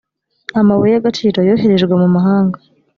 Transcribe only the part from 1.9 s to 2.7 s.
mu mahanga